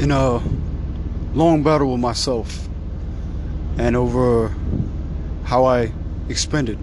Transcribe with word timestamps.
in 0.00 0.10
a 0.12 0.40
long 1.34 1.62
battle 1.62 1.92
with 1.92 2.00
myself 2.00 2.68
and 3.78 3.96
over 3.96 4.54
how 5.44 5.64
I 5.64 5.92
expended 6.28 6.78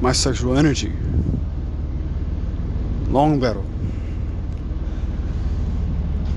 my 0.00 0.12
sexual 0.12 0.56
energy. 0.56 0.92
Long 3.08 3.40
battle. 3.40 3.64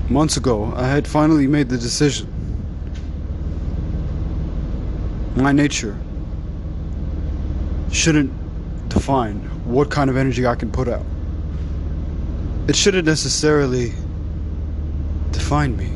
Months 0.08 0.36
ago, 0.36 0.72
I 0.74 0.86
had 0.86 1.06
finally 1.06 1.46
made 1.46 1.68
the 1.68 1.76
decision. 1.76 2.32
My 5.36 5.52
nature 5.52 5.98
shouldn't 7.92 8.32
define 8.88 9.40
what 9.64 9.90
kind 9.90 10.08
of 10.08 10.16
energy 10.16 10.46
I 10.46 10.54
can 10.54 10.70
put 10.70 10.88
out. 10.88 11.04
It 12.68 12.76
shouldn't 12.76 13.06
necessarily 13.06 13.92
define 15.48 15.74
me. 15.78 15.90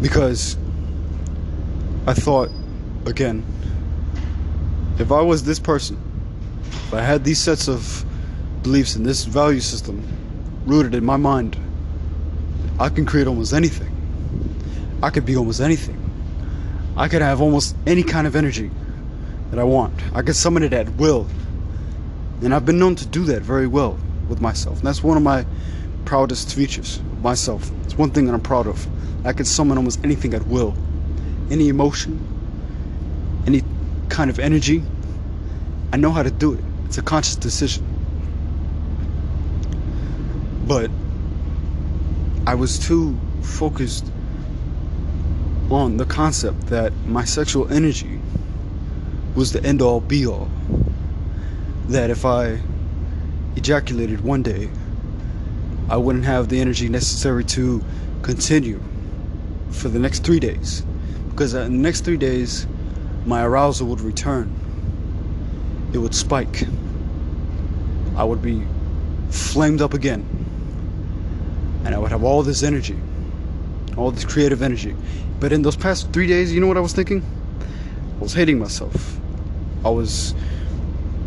Because 0.00 0.56
I 2.06 2.14
thought, 2.14 2.48
again, 3.04 3.44
if 4.98 5.12
I 5.12 5.20
was 5.20 5.44
this 5.44 5.58
person, 5.58 6.00
if 6.86 6.94
I 6.94 7.02
had 7.02 7.22
these 7.22 7.38
sets 7.38 7.68
of 7.68 8.02
beliefs 8.62 8.96
and 8.96 9.04
this 9.04 9.24
value 9.24 9.60
system 9.60 10.02
rooted 10.64 10.94
in 10.94 11.04
my 11.04 11.18
mind, 11.18 11.54
I 12.80 12.88
can 12.88 13.04
create 13.04 13.26
almost 13.26 13.52
anything. 13.52 13.92
I 15.02 15.10
could 15.10 15.26
be 15.26 15.36
almost 15.36 15.60
anything. 15.60 15.98
I 16.96 17.08
could 17.08 17.20
have 17.20 17.42
almost 17.42 17.76
any 17.86 18.02
kind 18.02 18.26
of 18.26 18.36
energy 18.36 18.70
that 19.50 19.58
I 19.58 19.64
want. 19.64 19.92
I 20.14 20.22
could 20.22 20.34
summon 20.34 20.62
it 20.62 20.72
at 20.72 20.88
will. 20.96 21.26
And 22.40 22.54
I've 22.54 22.64
been 22.64 22.78
known 22.78 22.96
to 22.96 23.06
do 23.06 23.24
that 23.24 23.42
very 23.42 23.66
well 23.66 23.98
with 24.30 24.40
myself. 24.40 24.78
And 24.78 24.86
that's 24.86 25.02
one 25.02 25.18
of 25.18 25.22
my 25.22 25.44
proudest 26.12 26.54
features, 26.54 27.00
myself. 27.22 27.70
It's 27.84 27.96
one 27.96 28.10
thing 28.10 28.26
that 28.26 28.34
I'm 28.34 28.42
proud 28.42 28.66
of. 28.66 28.86
I 29.26 29.32
can 29.32 29.46
summon 29.46 29.78
almost 29.78 29.98
anything 30.04 30.34
at 30.34 30.46
will. 30.46 30.74
Any 31.50 31.70
emotion, 31.70 32.20
any 33.46 33.62
kind 34.10 34.28
of 34.28 34.38
energy. 34.38 34.82
I 35.90 35.96
know 35.96 36.10
how 36.10 36.22
to 36.22 36.30
do 36.30 36.52
it. 36.52 36.62
It's 36.84 36.98
a 36.98 37.02
conscious 37.02 37.36
decision. 37.36 37.82
But 40.66 40.90
I 42.46 42.56
was 42.56 42.78
too 42.78 43.18
focused 43.40 44.04
on 45.70 45.96
the 45.96 46.04
concept 46.04 46.66
that 46.66 46.92
my 47.06 47.24
sexual 47.24 47.72
energy 47.72 48.20
was 49.34 49.52
the 49.52 49.64
end 49.64 49.80
all 49.80 50.02
be 50.02 50.26
all. 50.26 50.50
That 51.88 52.10
if 52.10 52.26
I 52.26 52.60
ejaculated 53.56 54.20
one 54.20 54.42
day, 54.42 54.68
I 55.92 55.96
wouldn't 55.96 56.24
have 56.24 56.48
the 56.48 56.58
energy 56.58 56.88
necessary 56.88 57.44
to 57.44 57.84
continue 58.22 58.80
for 59.70 59.90
the 59.90 59.98
next 59.98 60.24
three 60.24 60.40
days. 60.40 60.86
Because 61.28 61.52
in 61.52 61.70
the 61.70 61.82
next 61.82 62.00
three 62.00 62.16
days, 62.16 62.66
my 63.26 63.44
arousal 63.44 63.88
would 63.88 64.00
return. 64.00 64.48
It 65.92 65.98
would 65.98 66.14
spike. 66.14 66.64
I 68.16 68.24
would 68.24 68.40
be 68.40 68.66
flamed 69.28 69.82
up 69.82 69.92
again. 69.92 70.24
And 71.84 71.94
I 71.94 71.98
would 71.98 72.10
have 72.10 72.24
all 72.24 72.42
this 72.42 72.62
energy, 72.62 72.98
all 73.98 74.10
this 74.12 74.24
creative 74.24 74.62
energy. 74.62 74.96
But 75.40 75.52
in 75.52 75.60
those 75.60 75.76
past 75.76 76.10
three 76.10 76.26
days, 76.26 76.54
you 76.54 76.60
know 76.62 76.68
what 76.68 76.78
I 76.78 76.80
was 76.80 76.94
thinking? 76.94 77.22
I 78.16 78.22
was 78.22 78.32
hating 78.32 78.58
myself. 78.58 79.20
I 79.84 79.90
was 79.90 80.34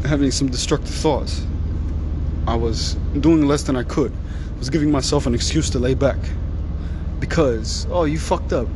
having 0.05 0.31
some 0.31 0.49
destructive 0.49 0.95
thoughts. 0.95 1.45
I 2.47 2.55
was 2.55 2.95
doing 3.19 3.45
less 3.45 3.61
than 3.61 3.75
I 3.75 3.83
could. 3.83 4.11
Was 4.57 4.69
giving 4.69 4.91
myself 4.91 5.25
an 5.25 5.35
excuse 5.35 5.69
to 5.71 5.79
lay 5.79 5.93
back. 5.93 6.17
Because, 7.19 7.87
oh, 7.89 8.05
you 8.05 8.19
fucked 8.19 8.53
up. 8.53 8.67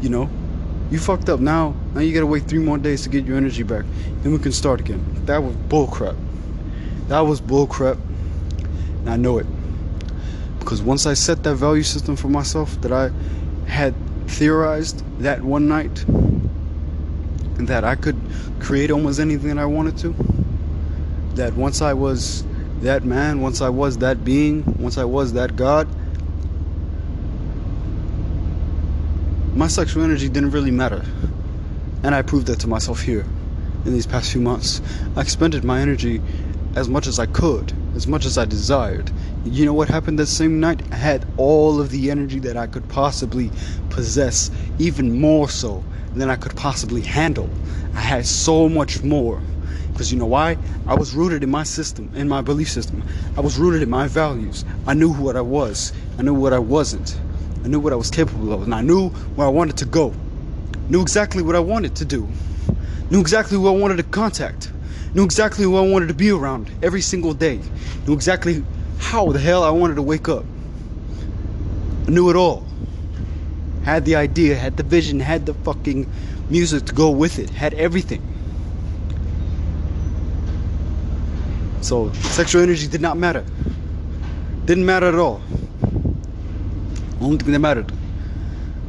You 0.00 0.08
know? 0.08 0.30
You 0.90 0.98
fucked 0.98 1.28
up. 1.28 1.40
Now, 1.40 1.74
now 1.94 2.00
you 2.00 2.12
gotta 2.12 2.26
wait 2.26 2.44
three 2.44 2.58
more 2.58 2.78
days 2.78 3.02
to 3.02 3.08
get 3.08 3.24
your 3.24 3.36
energy 3.36 3.62
back. 3.62 3.84
Then 4.22 4.32
we 4.32 4.38
can 4.38 4.52
start 4.52 4.80
again. 4.80 5.04
That 5.26 5.42
was 5.42 5.54
bullcrap. 5.68 6.16
That 7.08 7.20
was 7.20 7.40
bullcrap. 7.40 7.98
And 9.00 9.10
I 9.10 9.16
know 9.16 9.38
it. 9.38 9.46
Because 10.58 10.82
once 10.82 11.06
I 11.06 11.14
set 11.14 11.42
that 11.44 11.54
value 11.54 11.82
system 11.82 12.16
for 12.16 12.28
myself 12.28 12.80
that 12.82 12.92
I 12.92 13.10
had 13.68 13.94
theorized 14.28 15.04
that 15.20 15.42
one 15.42 15.68
night, 15.68 16.04
that 17.66 17.84
I 17.84 17.94
could 17.94 18.16
create 18.58 18.90
almost 18.90 19.20
anything 19.20 19.48
that 19.48 19.58
I 19.58 19.66
wanted 19.66 19.96
to. 19.98 20.14
That 21.34 21.54
once 21.54 21.82
I 21.82 21.92
was 21.92 22.44
that 22.80 23.04
man, 23.04 23.40
once 23.40 23.60
I 23.60 23.68
was 23.68 23.98
that 23.98 24.24
being, 24.24 24.64
once 24.78 24.96
I 24.98 25.04
was 25.04 25.34
that 25.34 25.56
God, 25.56 25.88
my 29.54 29.66
sexual 29.66 30.02
energy 30.02 30.28
didn't 30.28 30.52
really 30.52 30.70
matter. 30.70 31.04
And 32.02 32.14
I 32.14 32.22
proved 32.22 32.46
that 32.46 32.60
to 32.60 32.66
myself 32.68 33.02
here 33.02 33.26
in 33.84 33.92
these 33.92 34.06
past 34.06 34.32
few 34.32 34.40
months. 34.40 34.80
I 35.16 35.20
expended 35.20 35.64
my 35.64 35.80
energy 35.80 36.22
as 36.74 36.88
much 36.88 37.06
as 37.06 37.18
I 37.18 37.26
could, 37.26 37.72
as 37.94 38.06
much 38.06 38.24
as 38.24 38.38
I 38.38 38.44
desired. 38.46 39.10
You 39.44 39.66
know 39.66 39.74
what 39.74 39.88
happened 39.88 40.18
that 40.18 40.26
same 40.26 40.60
night? 40.60 40.80
I 40.92 40.96
had 40.96 41.26
all 41.36 41.80
of 41.80 41.90
the 41.90 42.10
energy 42.10 42.38
that 42.40 42.56
I 42.56 42.66
could 42.66 42.88
possibly 42.88 43.50
possess, 43.90 44.50
even 44.78 45.20
more 45.20 45.48
so 45.48 45.84
than 46.14 46.30
I 46.30 46.36
could 46.36 46.56
possibly 46.56 47.02
handle. 47.02 47.50
I 47.94 48.00
had 48.00 48.26
so 48.26 48.68
much 48.68 49.02
more. 49.02 49.42
Because 49.92 50.12
you 50.12 50.18
know 50.18 50.26
why? 50.26 50.56
I 50.86 50.94
was 50.94 51.14
rooted 51.14 51.42
in 51.42 51.50
my 51.50 51.62
system, 51.62 52.10
in 52.14 52.28
my 52.28 52.40
belief 52.40 52.70
system. 52.70 53.02
I 53.36 53.40
was 53.40 53.58
rooted 53.58 53.82
in 53.82 53.90
my 53.90 54.06
values. 54.06 54.64
I 54.86 54.94
knew 54.94 55.12
what 55.12 55.36
I 55.36 55.40
was. 55.40 55.92
I 56.18 56.22
knew 56.22 56.34
what 56.34 56.52
I 56.52 56.58
wasn't. 56.58 57.18
I 57.64 57.68
knew 57.68 57.80
what 57.80 57.92
I 57.92 57.96
was 57.96 58.10
capable 58.10 58.52
of. 58.52 58.62
And 58.62 58.74
I 58.74 58.80
knew 58.80 59.10
where 59.36 59.46
I 59.46 59.50
wanted 59.50 59.76
to 59.78 59.84
go. 59.84 60.14
Knew 60.88 61.02
exactly 61.02 61.42
what 61.42 61.56
I 61.56 61.60
wanted 61.60 61.94
to 61.96 62.04
do. 62.04 62.28
Knew 63.10 63.20
exactly 63.20 63.56
who 63.56 63.68
I 63.68 63.72
wanted 63.72 63.96
to 63.96 64.04
contact. 64.04 64.72
Knew 65.14 65.24
exactly 65.24 65.64
who 65.64 65.76
I 65.76 65.82
wanted 65.82 66.08
to 66.08 66.14
be 66.14 66.30
around 66.30 66.70
every 66.82 67.00
single 67.00 67.34
day. 67.34 67.60
Knew 68.06 68.14
exactly 68.14 68.64
how 68.98 69.32
the 69.32 69.38
hell 69.38 69.62
I 69.62 69.70
wanted 69.70 69.96
to 69.96 70.02
wake 70.02 70.28
up. 70.28 70.44
I 72.06 72.10
knew 72.10 72.30
it 72.30 72.36
all 72.36 72.64
had 73.84 74.04
the 74.04 74.16
idea, 74.16 74.54
had 74.56 74.76
the 74.76 74.82
vision, 74.82 75.20
had 75.20 75.46
the 75.46 75.54
fucking 75.54 76.10
music 76.48 76.84
to 76.86 76.94
go 76.94 77.10
with 77.10 77.38
it, 77.38 77.50
had 77.50 77.74
everything. 77.74 78.22
So 81.80 82.12
sexual 82.12 82.62
energy 82.62 82.86
did 82.86 83.00
not 83.00 83.16
matter. 83.16 83.44
Didn't 84.66 84.86
matter 84.86 85.06
at 85.06 85.14
all. 85.14 85.40
Only 87.20 87.38
thing 87.38 87.52
that 87.52 87.58
mattered 87.58 87.90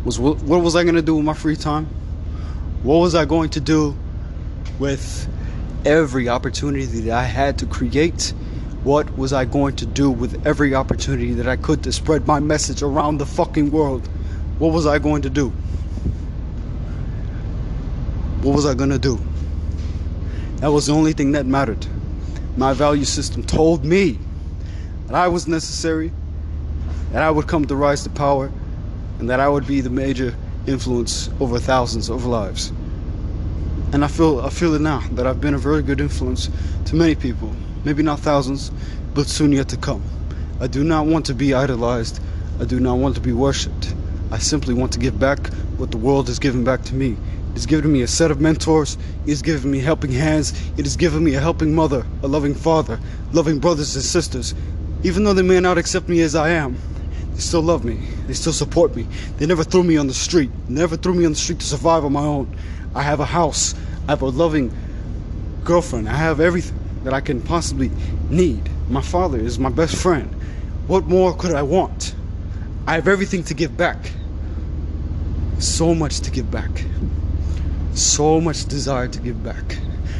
was 0.03 0.19
what, 0.19 0.41
what 0.44 0.62
was 0.62 0.75
I 0.75 0.84
gonna 0.84 1.01
do 1.01 1.16
with 1.16 1.25
my 1.25 1.34
free 1.34 1.56
time? 1.56 1.85
What 2.84 2.97
was 2.97 3.16
I 3.16 3.25
going 3.25 3.50
to 3.51 3.59
do 3.59 3.96
with 4.80 5.28
every 5.85 6.30
opportunity 6.30 6.85
that 6.85 7.13
I 7.13 7.24
had 7.24 7.59
to 7.59 7.66
create? 7.66 8.34
What 8.84 9.16
was 9.18 9.34
I 9.34 9.46
going 9.46 9.75
to 9.78 9.85
do 9.85 10.09
with 10.09 10.46
every 10.47 10.74
opportunity 10.74 11.34
that 11.34 11.47
I 11.47 11.56
could 11.56 11.84
to 11.84 11.91
spread 11.91 12.25
my 12.25 12.40
message 12.40 12.81
around 12.81 13.19
the 13.19 13.25
fucking 13.25 13.69
world? 13.69 14.07
What 14.57 14.74
was 14.74 14.88
I 14.88 14.97
going 14.97 15.22
to 15.22 15.30
do? 15.30 15.50
What 18.41 18.56
was 18.56 18.66
I 18.66 18.74
going 18.74 18.90
to 18.90 19.00
do? 19.00 19.19
That 20.57 20.72
was 20.72 20.88
the 20.88 20.94
only 20.94 21.13
thing 21.13 21.34
that 21.34 21.46
mattered. 21.46 21.85
My 22.57 22.73
value 22.73 23.06
system 23.06 23.44
told 23.44 23.85
me 23.85 24.19
that 25.07 25.16
I 25.16 25.29
was 25.29 25.47
necessary, 25.47 26.12
that 27.12 27.23
I 27.23 27.31
would 27.31 27.47
come 27.47 27.66
to 27.66 27.75
rise 27.75 28.03
to 28.03 28.09
power, 28.09 28.51
and 29.19 29.29
that 29.29 29.39
I 29.39 29.47
would 29.47 29.66
be 29.66 29.81
the 29.81 29.89
major 29.89 30.35
influence 30.67 31.29
over 31.39 31.59
thousands 31.59 32.09
of 32.09 32.25
lives. 32.25 32.73
And 33.94 34.03
I 34.03 34.07
feel 34.07 34.41
I 34.41 34.50
feel 34.50 34.73
it 34.73 34.81
now 34.81 35.00
that 35.13 35.28
I've 35.28 35.41
been 35.41 35.53
a 35.53 35.57
very 35.57 35.81
good 35.81 36.01
influence 36.01 36.50
to 36.85 36.95
many 36.95 37.16
people. 37.16 37.53
Maybe 37.84 38.03
not 38.03 38.19
thousands, 38.19 38.72
but 39.13 39.28
soon 39.28 39.51
yet 39.51 39.69
to 39.69 39.78
come. 39.78 40.04
I 40.59 40.68
do 40.68 40.83
not 40.83 41.07
want 41.07 41.25
to 41.27 41.33
be 41.33 41.54
idolized. 41.54 42.19
I 42.59 42.65
do 42.65 42.80
not 42.80 42.97
want 42.97 43.15
to 43.15 43.21
be 43.21 43.33
worshipped. 43.33 43.94
I 44.31 44.38
simply 44.38 44.74
want 44.74 44.94
to 44.94 45.00
give 45.00 45.19
back 45.19 45.54
what 45.77 45.92
the 45.92 45.97
world 45.97 46.27
has 46.27 46.39
given 46.39 46.63
back 46.63 46.83
to 46.83 46.95
me. 46.95 47.18
It 47.51 47.56
has 47.56 47.65
given 47.65 47.92
me 47.92 48.01
a 48.01 48.07
set 48.07 48.31
of 48.31 48.39
mentors. 48.39 48.98
It 49.25 49.31
has 49.31 49.42
given 49.42 49.69
me 49.69 49.80
helping 49.80 50.12
hands. 50.12 50.53
It 50.77 50.86
has 50.86 50.95
given 50.95 51.21
me 51.21 51.36
a 51.36 51.42
helping 51.42 51.75
mother, 51.75 52.06
a 52.24 52.27
loving 52.27 52.56
father, 52.56 52.98
loving 53.33 53.59
brothers 53.59 53.94
and 53.94 54.06
sisters. 54.06 54.56
Even 55.03 55.25
though 55.25 55.33
they 55.33 55.42
may 55.42 55.59
not 55.59 55.77
accept 55.77 56.07
me 56.07 56.21
as 56.21 56.33
I 56.33 56.51
am, 56.51 56.77
they 57.33 57.42
still 57.42 57.62
love 57.62 57.83
me. 57.83 58.00
They 58.27 58.33
still 58.33 58.53
support 58.53 58.95
me. 58.95 59.06
They 59.38 59.45
never 59.45 59.65
threw 59.65 59.83
me 59.83 59.98
on 59.98 60.07
the 60.07 60.13
street. 60.13 60.50
Never 60.69 60.95
threw 60.95 61.13
me 61.13 61.25
on 61.25 61.33
the 61.33 61.38
street 61.38 61.59
to 61.59 61.65
survive 61.65 62.06
on 62.06 62.13
my 62.13 62.24
own. 62.24 62.56
I 62.95 63.01
have 63.01 63.19
a 63.19 63.25
house. 63.25 63.75
I 64.07 64.12
have 64.12 64.21
a 64.21 64.27
loving 64.27 64.71
girlfriend. 65.65 66.07
I 66.07 66.15
have 66.15 66.39
everything 66.39 66.80
that 67.04 67.13
I 67.13 67.19
can 67.19 67.42
possibly 67.42 67.92
need. 68.30 68.69
My 68.89 69.01
father 69.01 69.38
is 69.38 69.59
my 69.59 69.69
best 69.69 69.95
friend. 69.97 70.33
What 70.88 71.06
more 71.06 71.36
could 71.36 71.54
I 71.54 71.63
want? 71.63 72.15
I 72.88 72.95
have 72.95 73.09
everything 73.09 73.44
to 73.45 73.54
give 73.54 73.75
back 73.75 74.12
so 75.59 75.94
much 75.94 76.21
to 76.21 76.31
give 76.31 76.50
back. 76.50 76.71
So 77.94 78.42
much 78.42 78.66
desire 78.66 79.08
to 79.08 79.20
give 79.20 79.44
back. 79.44 79.78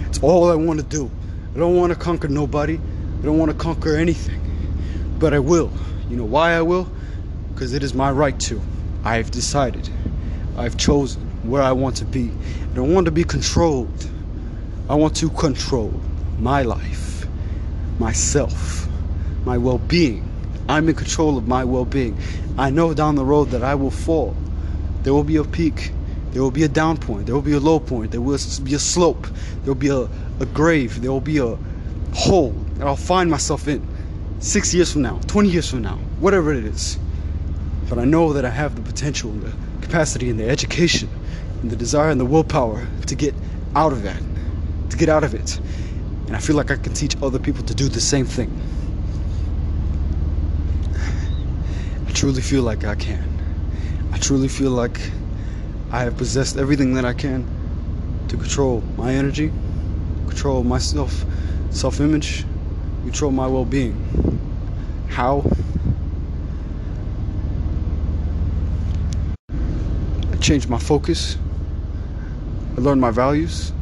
It's 0.08 0.20
all 0.22 0.52
I 0.52 0.56
want 0.56 0.80
to 0.80 0.86
do. 0.86 1.10
I 1.56 1.60
don't 1.60 1.76
want 1.76 1.94
to 1.94 1.98
conquer 2.00 2.28
nobody. 2.28 2.80
I 3.20 3.26
don't 3.26 3.38
want 3.38 3.52
to 3.52 3.58
conquer 3.58 3.96
anything. 3.96 4.40
But 5.20 5.34
I 5.34 5.40
will. 5.40 5.72
You 6.10 6.18
know 6.18 6.26
why 6.26 6.54
I 6.54 6.62
will? 6.62 6.90
because 7.62 7.74
it 7.74 7.84
is 7.84 7.94
my 7.94 8.10
right 8.10 8.40
to. 8.40 8.60
I 9.04 9.18
have 9.18 9.30
decided. 9.30 9.88
I've 10.58 10.78
chosen 10.78 11.22
where 11.44 11.62
I 11.62 11.74
want 11.74 11.96
to 11.98 12.06
be. 12.06 12.32
I 12.72 12.74
don't 12.74 12.92
want 12.92 13.06
to 13.06 13.12
be 13.12 13.24
controlled. 13.24 14.10
I 14.90 14.96
want 14.96 15.16
to 15.18 15.30
control 15.30 15.94
my 16.40 16.64
life, 16.64 17.28
myself, 18.00 18.88
my 19.46 19.60
well 19.60 19.78
being. 19.78 20.28
I'm 20.68 20.90
in 20.90 20.96
control 20.96 21.38
of 21.38 21.48
my 21.48 21.64
well 21.64 21.86
being. 21.86 22.18
I 22.58 22.72
know 22.72 22.96
down 22.96 23.14
the 23.14 23.24
road 23.24 23.52
that 23.52 23.62
I 23.62 23.76
will 23.76 23.92
fall. 23.92 24.36
There 25.04 25.14
will 25.14 25.24
be 25.24 25.36
a 25.36 25.44
peak. 25.44 25.92
There 26.31 26.42
will 26.42 26.51
be 26.51 26.63
a 26.63 26.69
down 26.69 26.98
point. 26.98 27.25
There 27.25 27.36
will 27.36 27.42
be 27.42 27.54
a 27.54 27.60
low 27.60 27.80
point. 27.80 28.12
There 28.12 28.22
will 28.22 28.38
be 28.63 28.74
a 28.74 28.80
slope. 28.80 29.28
There 29.63 29.74
will 29.74 29.75
be 29.75 29.89
a, 29.89 30.07
a 30.39 30.45
grave. 30.54 31.01
There 31.01 31.12
will 31.12 31.19
be 31.19 31.39
a 31.39 31.57
hole 32.13 32.51
that 32.75 32.88
I'll 32.88 32.95
find 32.95 33.30
myself 33.30 33.68
in 33.68 33.86
six 34.39 34.74
years 34.74 34.92
from 34.92 35.04
now, 35.04 35.19
20 35.28 35.50
years 35.50 35.69
from 35.69 35.81
now, 35.81 35.98
whatever 36.19 36.54
it 36.54 36.66
is. 36.66 36.98
But 37.89 38.00
I 38.00 38.06
know 38.06 38.33
that 38.33 38.45
I 38.45 38.50
have 38.50 38.75
the 38.75 38.81
potential 38.81 39.30
and 39.30 39.44
the 39.44 39.54
capacity 39.81 40.30
and 40.30 40.39
the 40.39 40.50
education 40.50 41.10
and 41.62 41.69
the 41.69 41.75
desire 41.75 42.10
and 42.10 42.19
the 42.19 42.25
willpower 42.25 42.88
to 43.07 43.16
get 43.16 43.36
out 43.75 43.92
of 43.92 44.04
that, 44.04 44.22
to 44.89 44.98
get 44.98 45.10
out 45.10 45.24
of 45.24 45.34
it. 45.34 45.60
And 46.27 46.36
I 46.36 46.39
feel 46.39 46.56
like 46.56 46.72
I 46.72 46.77
can 46.77 46.94
teach 46.94 47.16
other 47.22 47.39
people 47.39 47.63
to 47.66 47.75
do 47.75 47.89
the 47.89 48.01
same 48.01 48.25
thing. 48.25 48.50
I 52.07 52.12
truly 52.13 52.42
feel 52.42 52.63
like 52.63 52.86
I 52.86 52.95
can. 52.95 53.27
I 54.13 54.18
truly 54.18 54.48
feel 54.48 54.72
like 54.72 55.00
I 55.94 56.04
have 56.04 56.16
possessed 56.16 56.56
everything 56.56 56.94
that 56.94 57.04
I 57.04 57.12
can 57.12 57.46
to 58.30 58.38
control 58.38 58.82
my 58.96 59.14
energy, 59.14 59.52
control 60.26 60.64
myself, 60.64 61.26
self 61.70 62.00
image, 62.00 62.46
control 63.04 63.32
my 63.32 63.46
well 63.46 63.66
being. 63.66 63.98
How? 65.10 65.44
I 70.32 70.36
changed 70.38 70.70
my 70.70 70.80
focus. 70.80 71.38
I 72.78 72.80
learned 72.80 73.02
my 73.02 73.12
values. 73.12 73.74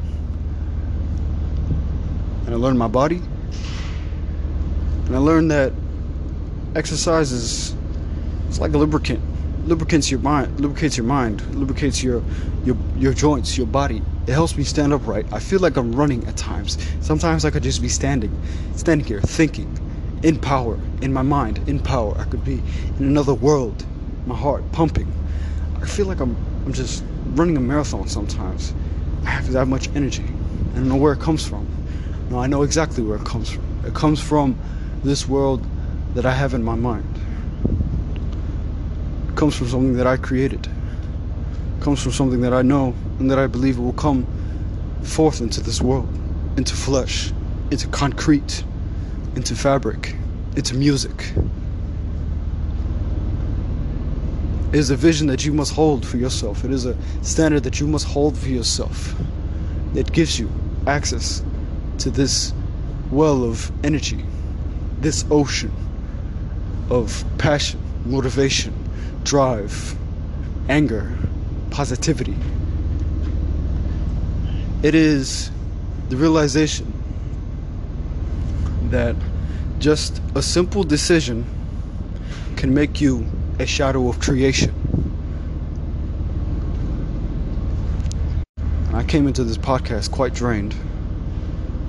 And 2.48 2.56
I 2.56 2.58
learned 2.58 2.80
my 2.80 2.88
body. 2.88 3.22
And 5.06 5.16
I 5.16 5.20
learned 5.20 5.52
that 5.52 5.74
exercise 6.76 7.32
is 7.32 7.76
it's 8.48 8.60
like 8.60 8.74
a 8.74 8.80
lubricant. 8.80 9.22
Lubricates 9.66 10.10
your 10.10 10.20
mind, 10.22 10.60
lubricates 10.60 10.98
your 10.98 11.06
mind, 11.06 11.42
lubricates 11.56 12.02
your 12.02 12.24
your 12.66 12.76
your 12.98 13.14
joints, 13.14 13.58
your 13.58 13.68
body. 13.68 14.02
It 14.28 14.34
helps 14.34 14.58
me 14.58 14.64
stand 14.64 14.94
upright. 14.94 15.32
I 15.32 15.40
feel 15.40 15.60
like 15.60 15.78
I'm 15.78 15.94
running 15.94 16.26
at 16.28 16.38
times. 16.38 16.78
Sometimes 17.02 17.46
I 17.46 17.52
could 17.52 17.64
just 17.64 17.82
be 17.82 17.90
standing, 17.90 18.32
standing 18.76 19.06
here, 19.06 19.22
thinking, 19.22 19.78
in 20.24 20.40
power, 20.40 20.80
in 21.02 21.14
my 21.14 21.22
mind, 21.22 21.68
in 21.68 21.80
power. 21.80 22.18
I 22.18 22.24
could 22.26 22.44
be 22.44 22.62
in 23.00 23.06
another 23.06 23.34
world, 23.34 23.86
my 24.26 24.36
heart 24.36 24.64
pumping. 24.72 25.12
I 25.82 25.86
feel 25.86 26.06
like 26.06 26.20
I'm 26.20 26.36
I'm 26.66 26.74
just 26.74 27.04
running 27.36 27.58
a 27.58 27.60
marathon 27.60 28.08
sometimes. 28.08 28.74
I 29.26 29.30
have 29.30 29.52
that 29.52 29.68
much 29.68 29.90
energy. 29.96 30.24
I 30.24 30.76
don't 30.76 30.90
know 30.90 30.96
where 30.96 31.14
it 31.14 31.20
comes 31.20 31.48
from. 31.48 31.68
No, 32.30 32.40
I 32.40 32.48
know 32.48 32.64
exactly 32.64 33.04
where 33.04 33.18
it 33.18 33.26
comes 33.26 33.50
from. 33.50 33.64
It 33.86 33.94
comes 33.94 34.22
from 34.22 34.58
this 35.04 35.28
world 35.28 35.66
that 36.14 36.26
I 36.26 36.32
have 36.32 36.54
in 36.54 36.64
my 36.64 36.76
mind. 36.76 37.19
Comes 39.40 39.56
from 39.56 39.70
something 39.70 39.94
that 39.94 40.06
I 40.06 40.18
created. 40.18 40.68
Comes 41.80 42.04
from 42.04 42.12
something 42.12 42.42
that 42.42 42.52
I 42.52 42.62
know 42.62 42.94
and 43.20 43.32
that 43.32 43.40
I 43.40 43.48
believe 43.48 43.80
will 43.80 43.94
come 43.94 44.28
forth 45.02 45.40
into 45.40 45.62
this 45.62 45.82
world, 45.82 46.10
into 46.58 46.76
flesh, 46.76 47.32
into 47.72 47.88
concrete, 47.88 48.66
into 49.38 49.56
fabric, 49.56 50.18
into 50.58 50.76
music. 50.76 51.32
It 54.74 54.76
is 54.76 54.90
a 54.90 54.98
vision 54.98 55.28
that 55.28 55.46
you 55.46 55.54
must 55.54 55.72
hold 55.72 56.06
for 56.06 56.18
yourself. 56.18 56.66
It 56.66 56.72
is 56.72 56.86
a 56.86 56.98
standard 57.22 57.64
that 57.64 57.80
you 57.80 57.88
must 57.88 58.08
hold 58.08 58.38
for 58.38 58.50
yourself. 58.50 59.16
It 59.96 60.12
gives 60.12 60.38
you 60.38 60.52
access 60.86 61.42
to 62.00 62.10
this 62.10 62.52
well 63.10 63.46
of 63.46 63.72
energy, 63.86 64.26
this 65.00 65.24
ocean 65.32 65.72
of 66.90 67.24
passion, 67.38 67.82
motivation, 68.04 68.74
drive, 69.24 69.96
anger, 70.68 71.18
positivity. 71.72 72.36
It 74.82 74.96
is 74.96 75.52
the 76.10 76.16
realization 76.16 76.94
that 78.90 79.16
just 79.80 80.22
a 80.36 80.42
simple 80.42 80.84
decision 80.84 81.46
can 82.56 82.74
make 82.74 83.00
you 83.00 83.26
a 83.60 83.66
shadow 83.66 84.10
of 84.10 84.20
creation. 84.20 84.74
I 88.94 89.04
came 89.04 89.28
into 89.28 89.44
this 89.44 89.58
podcast 89.58 90.12
quite 90.12 90.34
drained, 90.34 90.76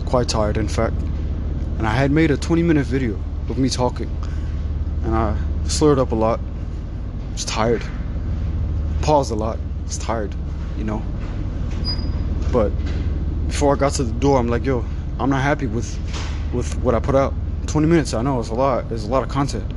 quite 0.04 0.28
tired, 0.28 0.56
in 0.56 0.68
fact, 0.68 0.94
and 1.78 1.86
I 1.86 1.94
had 1.94 2.10
made 2.10 2.30
a 2.30 2.36
20 2.36 2.62
minute 2.62 2.86
video 2.86 3.18
of 3.48 3.58
me 3.58 3.68
talking, 3.68 4.10
and 5.04 5.14
I 5.14 5.36
slurred 5.66 5.98
up 5.98 6.12
a 6.12 6.14
lot. 6.14 6.40
I 7.30 7.32
was 7.32 7.44
tired, 7.44 7.82
paused 9.02 9.32
a 9.32 9.34
lot. 9.34 9.56
I 9.58 9.86
was 9.86 9.98
tired, 9.98 10.34
you 10.76 10.84
know. 10.84 11.02
But 12.52 12.70
before 13.46 13.74
I 13.74 13.78
got 13.78 13.92
to 13.94 14.04
the 14.04 14.12
door, 14.12 14.38
I'm 14.38 14.48
like, 14.48 14.64
yo, 14.64 14.84
I'm 15.18 15.30
not 15.30 15.42
happy 15.42 15.66
with 15.66 15.98
with 16.52 16.76
what 16.82 16.94
I 16.94 17.00
put 17.00 17.14
out. 17.14 17.32
20 17.66 17.86
minutes, 17.86 18.14
I 18.14 18.22
know 18.22 18.40
it's 18.40 18.48
a 18.48 18.54
lot. 18.54 18.88
There's 18.88 19.04
a 19.04 19.08
lot 19.08 19.22
of 19.22 19.28
content, 19.28 19.70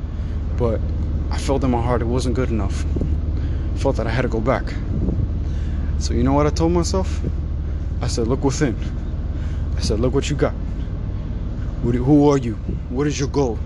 but 0.57 0.79
I 1.29 1.37
felt 1.37 1.63
in 1.63 1.71
my 1.71 1.81
heart 1.81 2.01
it 2.01 2.05
wasn't 2.05 2.35
good 2.35 2.49
enough. 2.49 2.85
I 3.73 3.77
felt 3.77 3.97
that 3.97 4.07
I 4.07 4.09
had 4.09 4.23
to 4.23 4.27
go 4.27 4.39
back. 4.39 4.63
So 5.99 6.13
you 6.13 6.23
know 6.23 6.33
what 6.33 6.47
I 6.47 6.49
told 6.49 6.71
myself? 6.71 7.21
I 8.01 8.07
said, 8.07 8.27
look 8.27 8.43
within. 8.43 8.75
I 9.77 9.81
said, 9.81 9.99
look 9.99 10.13
what 10.13 10.29
you 10.29 10.35
got. 10.35 10.53
Who 11.83 12.29
are 12.29 12.37
you? 12.37 12.55
What 12.89 13.07
is 13.07 13.19
your 13.19 13.29
goal? 13.29 13.59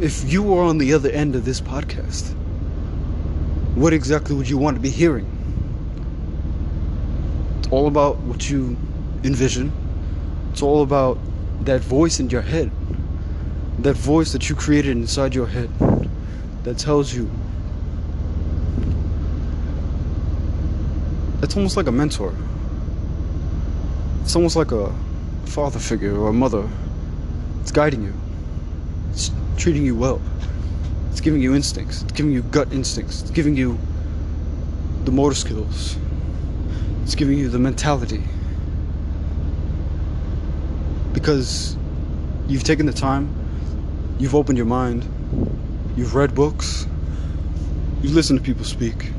If 0.00 0.30
you 0.30 0.42
were 0.42 0.62
on 0.62 0.78
the 0.78 0.92
other 0.94 1.10
end 1.10 1.36
of 1.36 1.44
this 1.44 1.60
podcast, 1.60 2.34
what 3.82 3.92
exactly 3.92 4.36
would 4.36 4.48
you 4.48 4.56
want 4.56 4.76
to 4.76 4.80
be 4.80 4.90
hearing? 4.90 5.26
It's 7.58 7.66
all 7.72 7.88
about 7.88 8.16
what 8.18 8.48
you 8.48 8.76
envision. 9.24 9.72
It's 10.52 10.62
all 10.62 10.82
about 10.84 11.18
that 11.64 11.80
voice 11.80 12.20
in 12.20 12.30
your 12.30 12.42
head. 12.42 12.70
That 13.80 13.96
voice 13.96 14.30
that 14.34 14.48
you 14.48 14.54
created 14.54 14.92
inside 14.96 15.34
your 15.34 15.48
head 15.48 15.68
that 16.62 16.78
tells 16.78 17.12
you. 17.12 17.28
It's 21.42 21.56
almost 21.56 21.76
like 21.76 21.88
a 21.88 21.92
mentor. 21.92 22.32
It's 24.22 24.36
almost 24.36 24.54
like 24.54 24.70
a 24.70 24.94
father 25.46 25.80
figure 25.80 26.16
or 26.16 26.28
a 26.28 26.32
mother. 26.32 26.68
It's 27.60 27.72
guiding 27.72 28.04
you. 28.04 28.14
It's 29.10 29.32
treating 29.56 29.84
you 29.84 29.96
well. 29.96 30.22
It's 31.12 31.20
giving 31.20 31.42
you 31.42 31.54
instincts. 31.54 32.02
It's 32.02 32.12
giving 32.12 32.32
you 32.32 32.42
gut 32.42 32.72
instincts. 32.72 33.20
It's 33.20 33.30
giving 33.30 33.54
you 33.54 33.78
the 35.04 35.12
motor 35.12 35.34
skills. 35.34 35.98
It's 37.02 37.14
giving 37.14 37.38
you 37.38 37.50
the 37.50 37.58
mentality. 37.58 38.24
Because 41.12 41.76
you've 42.48 42.64
taken 42.64 42.86
the 42.86 42.94
time, 42.94 43.28
you've 44.18 44.34
opened 44.34 44.56
your 44.56 44.66
mind, 44.66 45.04
you've 45.96 46.14
read 46.14 46.34
books, 46.34 46.86
you've 48.00 48.14
listened 48.14 48.38
to 48.38 48.44
people 48.44 48.64
speak, 48.64 49.12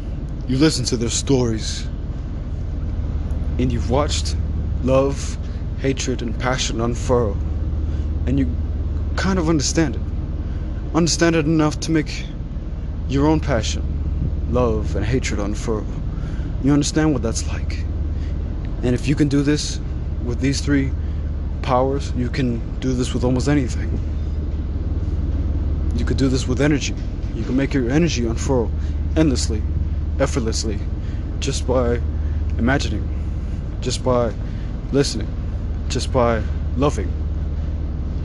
you 0.48 0.58
listen 0.58 0.84
to 0.86 0.98
their 0.98 1.12
stories, 1.12 1.88
and 3.60 3.72
you've 3.72 3.92
watched 3.92 4.36
love, 4.84 5.38
hatred, 5.78 6.24
and 6.24 6.38
passion 6.40 6.82
unfurl, 6.82 7.38
and 8.26 8.40
you 8.40 8.50
kind 9.16 9.38
of 9.38 9.48
understand 9.48 9.96
it. 9.96 10.02
Understand 10.96 11.36
it 11.36 11.46
enough 11.46 11.80
to 11.80 11.92
make 11.92 12.24
your 13.10 13.26
own 13.26 13.40
passion, 13.40 13.82
love, 14.52 14.96
and 14.96 15.04
hatred 15.04 15.40
unfurl. 15.40 15.86
You 16.64 16.72
understand 16.72 17.14
what 17.14 17.24
that's 17.24 17.48
like. 17.48 17.80
And 18.84 18.94
if 18.94 19.08
you 19.08 19.16
can 19.16 19.28
do 19.28 19.42
this 19.42 19.80
with 20.24 20.40
these 20.40 20.62
three 20.62 20.92
powers, 21.64 22.14
you 22.16 22.30
can 22.30 22.80
do 22.80 22.94
this 22.94 23.12
with 23.12 23.24
almost 23.24 23.48
anything. 23.48 24.00
You 25.96 26.06
could 26.06 26.18
do 26.18 26.28
this 26.28 26.48
with 26.48 26.62
energy. 26.62 26.94
You 27.34 27.44
can 27.44 27.58
make 27.58 27.74
your 27.74 27.90
energy 27.90 28.28
unfurl 28.28 28.72
endlessly, 29.16 29.64
effortlessly, 30.20 30.80
just 31.40 31.66
by 31.66 32.00
imagining, 32.60 33.04
just 33.82 34.04
by 34.04 34.32
listening, 34.92 35.28
just 35.90 36.14
by 36.14 36.44
loving, 36.78 37.12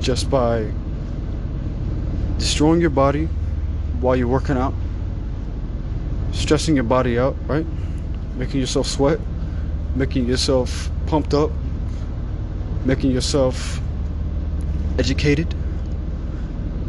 just 0.01 0.29
by 0.29 0.71
destroying 2.38 2.80
your 2.80 2.90
body 2.90 3.26
while 4.00 4.16
you're 4.16 4.28
working 4.28 4.57
out, 4.57 4.75
stressing 6.33 6.75
your 6.75 6.85
body 6.85 7.18
out, 7.18 7.37
right? 7.47 7.66
Making 8.37 8.61
yourself 8.61 8.87
sweat, 8.87 9.18
making 9.95 10.26
yourself 10.26 10.90
pumped 11.07 11.35
up, 11.35 11.50
making 12.85 13.11
yourself 13.11 13.80
educated, 14.99 15.52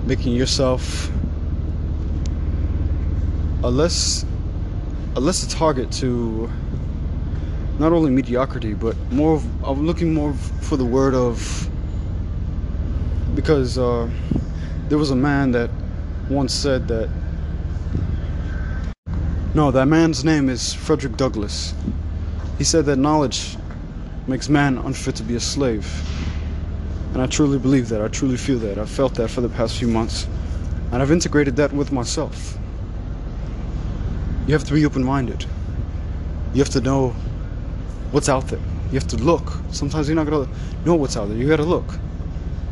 making 0.06 0.34
yourself 0.34 1.10
a 3.64 3.70
less 3.70 4.26
a 5.16 5.20
less 5.20 5.44
a 5.44 5.50
target 5.50 5.92
to 5.92 6.50
not 7.80 7.92
only 7.92 8.12
mediocrity 8.12 8.74
but 8.74 8.96
more 9.12 9.36
of, 9.36 9.64
I'm 9.64 9.86
looking 9.86 10.14
more 10.14 10.34
for 10.62 10.78
the 10.78 10.86
word 10.86 11.14
of 11.14 11.70
because 13.36 13.78
uh, 13.78 14.10
there 14.90 14.98
was 14.98 15.12
a 15.12 15.16
man 15.16 15.52
that 15.52 15.70
once 16.30 16.54
said 16.54 16.88
that 16.88 17.10
no 19.54 19.72
that 19.72 19.86
man's 19.86 20.26
name 20.26 20.50
is 20.50 20.74
Frederick 20.74 21.16
Douglass 21.16 21.74
he 22.58 22.64
said 22.64 22.86
that 22.86 22.98
knowledge 22.98 23.56
makes 24.28 24.50
man 24.50 24.78
unfit 24.80 25.16
to 25.16 25.24
be 25.24 25.36
a 25.36 25.40
slave 25.40 25.88
and 27.14 27.22
I 27.22 27.28
truly 27.28 27.58
believe 27.58 27.90
that 27.90 28.02
I 28.02 28.08
truly 28.10 28.38
feel 28.38 28.60
that 28.60 28.78
I've 28.78 28.90
felt 28.90 29.16
that 29.16 29.30
for 29.30 29.42
the 29.42 29.50
past 29.50 29.78
few 29.78 29.88
months 29.88 30.28
and 30.92 31.02
I've 31.02 31.12
integrated 31.12 31.56
that 31.56 31.72
with 31.72 31.92
myself 31.92 32.58
you 34.50 34.54
have 34.54 34.64
to 34.64 34.74
be 34.74 34.84
open 34.84 35.04
minded. 35.04 35.46
You 36.56 36.64
have 36.64 36.72
to 36.72 36.82
know 36.82 37.10
what's 38.10 38.30
out 38.30 38.48
there. 38.48 38.60
You 38.88 39.00
have 39.00 39.08
to 39.10 39.18
look. 39.18 39.54
Sometimes 39.70 40.08
you're 40.08 40.16
not 40.16 40.26
going 40.26 40.48
to 40.48 40.52
know 40.88 40.96
what's 40.96 41.16
out 41.16 41.30
there. 41.30 41.38
You 41.38 41.48
got 41.48 41.58
to 41.58 41.64
look. 41.64 41.86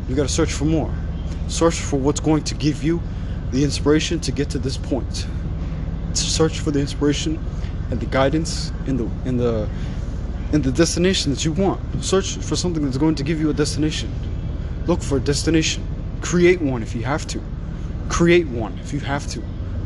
You 0.08 0.16
got 0.16 0.24
to 0.24 0.28
search 0.28 0.52
for 0.52 0.64
more. 0.64 0.92
Search 1.48 1.80
for 1.80 1.96
what's 1.98 2.20
going 2.20 2.44
to 2.44 2.54
give 2.54 2.82
you 2.82 3.00
the 3.50 3.64
inspiration 3.64 4.20
to 4.20 4.32
get 4.32 4.50
to 4.50 4.58
this 4.58 4.76
point. 4.76 5.26
Search 6.12 6.60
for 6.60 6.70
the 6.70 6.80
inspiration 6.80 7.38
and 7.90 8.00
the 8.00 8.06
guidance 8.06 8.72
in 8.86 8.96
the 8.96 9.08
in 9.24 9.36
the 9.36 9.68
in 10.52 10.62
the 10.62 10.72
destination 10.72 11.30
that 11.32 11.44
you 11.44 11.52
want. 11.52 11.80
Search 12.02 12.36
for 12.36 12.56
something 12.56 12.84
that's 12.84 12.98
going 12.98 13.14
to 13.16 13.22
give 13.22 13.40
you 13.40 13.50
a 13.50 13.54
destination. 13.54 14.10
Look 14.86 15.02
for 15.02 15.18
a 15.18 15.20
destination. 15.20 15.86
Create 16.20 16.60
one 16.60 16.82
if 16.82 16.94
you 16.94 17.02
have 17.04 17.26
to. 17.28 17.40
Create 18.08 18.46
one 18.48 18.78
if 18.78 18.92
you 18.92 19.00
have 19.00 19.26
to. 19.28 19.42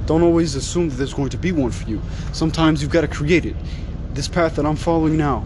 Don't 0.07 0.23
always 0.23 0.55
assume 0.55 0.89
that 0.89 0.97
there's 0.97 1.15
going 1.15 1.31
to 1.31 1.37
be 1.37 1.53
one 1.53 1.71
for 1.71 1.89
you. 1.89 2.01
Sometimes 2.33 2.83
you've 2.83 2.93
got 2.93 3.03
to 3.03 3.09
create 3.09 3.45
it. 3.45 3.57
This 4.15 4.29
path 4.29 4.57
that 4.57 4.67
I'm 4.67 4.77
following 4.77 5.17
now, 5.17 5.45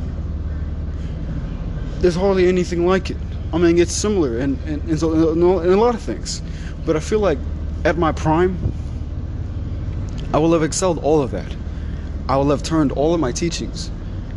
there's 2.01 2.17
hardly 2.17 2.49
anything 2.49 2.87
like 2.87 3.11
it. 3.11 3.17
I 3.57 3.59
mean, 3.59 3.79
it's 3.79 3.95
similar 3.95 4.39
in, 4.39 4.59
in, 4.67 4.83
in, 4.83 4.99
in 4.99 5.73
a 5.73 5.77
lot 5.77 5.95
of 5.95 6.03
things. 6.03 6.43
But 6.85 6.95
I 6.95 7.01
feel 7.01 7.21
like 7.21 7.39
at 7.87 7.97
my 7.97 8.13
prime, 8.13 8.59
I 10.35 10.39
will 10.39 10.53
have 10.53 10.63
excelled 10.63 10.99
all 10.99 11.23
of 11.23 11.31
that. 11.31 11.57
I 12.29 12.37
will 12.37 12.51
have 12.51 12.63
turned 12.63 12.93
all 12.93 13.15
of 13.15 13.21
my 13.21 13.33
teachings. 13.33 13.91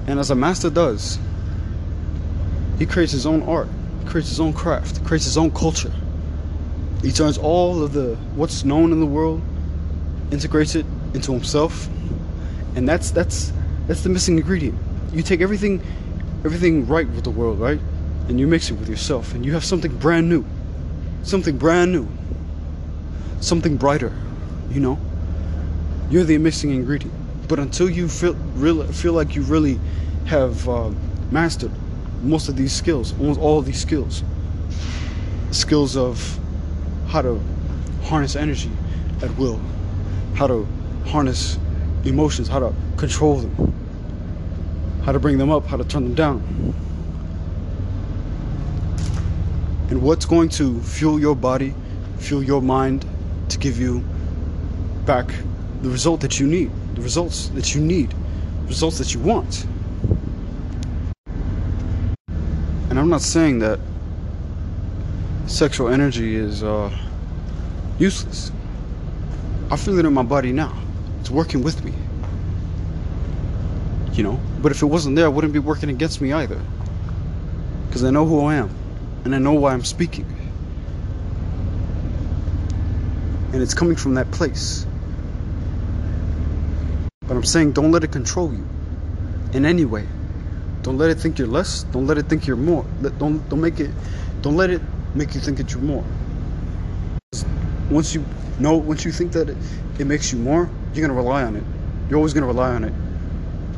And 0.08 0.22
as 0.22 0.32
a 0.32 0.36
master 0.36 0.70
does, 0.70 1.20
he 2.78 2.86
creates 2.86 3.12
his 3.12 3.26
own 3.26 3.44
art, 3.44 3.68
creates 4.06 4.30
his 4.30 4.40
own 4.40 4.54
craft, 4.54 5.04
creates 5.04 5.26
his 5.26 5.38
own 5.38 5.52
culture. 5.52 5.92
He 7.02 7.12
turns 7.12 7.38
all 7.38 7.84
of 7.84 7.92
the 7.92 8.16
what's 8.36 8.64
known 8.64 8.94
in 8.94 9.02
the 9.02 9.06
world 9.06 9.42
integrates 10.32 10.76
it 10.76 10.86
into 11.14 11.34
himself, 11.34 11.90
and 12.78 12.88
that's 12.88 13.12
that's 13.12 13.52
that's 13.86 14.02
the 14.04 14.10
missing 14.10 14.38
ingredient. 14.38 14.80
You 15.12 15.24
take 15.24 15.42
everything 15.42 15.82
everything 16.46 16.88
right 16.88 17.08
with 17.10 17.26
the 17.26 17.32
world, 17.32 17.60
right? 17.60 17.82
And 18.30 18.40
you 18.40 18.46
mix 18.46 18.70
it 18.70 18.76
with 18.76 18.88
yourself, 18.88 19.34
and 19.34 19.44
you 19.44 19.54
have 19.54 19.66
something 19.66 19.96
brand 19.98 20.30
new, 20.30 20.46
something 21.24 21.58
brand 21.58 21.92
new, 21.92 22.08
something 23.42 23.76
brighter. 23.76 24.14
You 24.70 24.80
know, 24.82 25.00
you're 26.12 26.24
the 26.24 26.38
missing 26.38 26.70
ingredient. 26.70 27.16
But 27.48 27.58
until 27.58 27.90
you 27.90 28.08
feel 28.08 28.36
really 28.54 28.88
feel 28.94 29.14
like 29.14 29.36
you 29.36 29.42
really 29.42 29.80
have 30.26 30.70
uh, 30.70 30.92
mastered 31.32 31.72
most 32.22 32.50
of 32.50 32.56
these 32.56 32.72
skills, 32.72 33.14
almost 33.20 33.40
all 33.40 33.58
of 33.58 33.66
these 33.66 33.82
skills, 33.82 34.24
skills 35.50 35.98
of 35.98 36.40
how 37.08 37.24
to 37.24 37.42
harness 38.04 38.36
energy 38.36 38.70
at 39.24 39.36
will, 39.38 39.60
how 40.36 40.46
to 40.46 40.68
harness 41.08 41.58
emotions, 42.06 42.48
how 42.48 42.60
to 42.60 42.76
control 42.98 43.38
them, 43.38 43.74
how 45.04 45.12
to 45.12 45.20
bring 45.20 45.40
them 45.40 45.50
up, 45.50 45.66
how 45.66 45.78
to 45.78 45.84
turn 45.84 46.04
them 46.04 46.14
down. 46.14 46.76
And 49.90 50.04
what's 50.04 50.26
going 50.26 50.50
to 50.50 50.80
fuel 50.82 51.20
your 51.20 51.36
body, 51.36 51.74
fuel 52.20 52.44
your 52.44 52.62
mind 52.62 53.06
to 53.50 53.58
give 53.58 53.80
you 53.80 54.02
back 55.06 55.34
the 55.82 55.90
result 55.90 56.22
that 56.22 56.40
you 56.40 56.46
need, 56.46 56.72
the 56.94 57.02
results 57.02 57.48
that 57.50 57.74
you 57.74 57.82
need, 57.82 58.14
results 58.68 59.00
that 59.00 59.16
you 59.16 59.20
want. 59.20 59.66
And 62.90 63.00
I'm 63.00 63.10
not 63.10 63.22
saying 63.22 63.60
that 63.60 63.80
sexual 65.48 65.90
energy 65.90 66.36
is 66.36 66.62
uh, 66.62 66.96
useless. 67.98 68.52
I 69.72 69.76
feel 69.76 69.98
it 69.98 70.06
in 70.06 70.14
my 70.14 70.24
body 70.24 70.52
now. 70.52 70.78
It's 71.20 71.32
working 71.32 71.64
with 71.64 71.84
me. 71.84 71.94
You 74.14 74.24
know? 74.24 74.40
But 74.62 74.72
if 74.72 74.84
it 74.84 74.86
wasn't 74.86 75.16
there, 75.16 75.26
it 75.26 75.32
wouldn't 75.32 75.54
be 75.54 75.60
working 75.60 75.90
against 75.90 76.22
me 76.22 76.32
either. 76.32 76.62
Because 77.88 78.04
I 78.04 78.12
know 78.12 78.28
who 78.28 78.42
I 78.42 78.56
am. 78.56 78.79
And 79.26 79.36
I 79.36 79.38
know 79.38 79.54
why 79.54 79.74
I'm 79.74 79.84
speaking. 79.84 80.26
And 83.52 83.62
it's 83.62 83.74
coming 83.74 83.96
from 83.96 84.16
that 84.16 84.30
place. 84.32 84.86
But 87.22 87.36
I'm 87.36 87.44
saying 87.44 87.74
don't 87.74 87.92
let 87.92 88.04
it 88.04 88.12
control 88.12 88.54
you 88.54 88.68
in 89.54 89.66
any 89.66 89.86
way. 89.86 90.08
Don't 90.82 90.98
let 90.98 91.10
it 91.10 91.20
think 91.20 91.38
you're 91.38 91.48
less. 91.48 91.84
Don't 91.84 92.08
let 92.08 92.18
it 92.18 92.28
think 92.28 92.48
you're 92.48 92.58
more. 92.58 92.86
Don't 93.20 93.48
don't 93.50 93.62
make 93.62 93.80
it. 93.80 93.92
Don't 94.42 94.56
let 94.56 94.70
it 94.70 94.82
make 95.14 95.36
you 95.36 95.42
think 95.42 95.58
that 95.58 95.72
you're 95.72 95.84
more. 95.84 96.04
Once 97.90 98.16
you 98.16 98.24
know, 98.60 98.78
once 98.78 99.06
you 99.06 99.12
think 99.12 99.32
that 99.34 99.50
it, 99.50 99.58
it 100.00 100.08
makes 100.08 100.32
you 100.32 100.40
more, 100.40 100.70
you're 100.94 101.06
gonna 101.06 101.20
rely 101.20 101.44
on 101.44 101.56
it. 101.56 101.64
You're 102.10 102.18
always 102.18 102.34
gonna 102.34 102.48
rely 102.48 102.74
on 102.74 102.84
it. 102.84 102.94